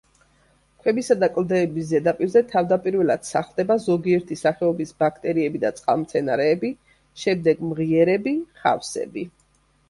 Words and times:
ქვებისა 0.83 1.15
და 1.23 1.27
კლდეების 1.33 1.83
ზედაპირზე 1.89 2.41
თავდაპირველად 2.53 3.27
სახლდება 3.27 3.77
ზოგიერთი 3.83 4.39
სახეობის 4.41 4.95
ბაქტერიები 5.05 5.63
და 5.67 5.71
წყალმცენარეები, 5.81 6.73
შემდეგ 7.27 7.63
მღიერები, 7.69 8.35
ხავსები. 8.65 9.29